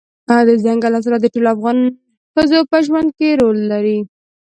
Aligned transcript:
دځنګل 0.47 0.91
حاصلات 0.95 1.21
د 1.23 1.27
ټولو 1.33 1.47
افغان 1.55 1.77
ښځو 2.33 2.59
په 2.71 2.77
ژوند 2.85 3.09
کې 3.17 3.37
رول 3.39 3.59
لري. 3.71 3.99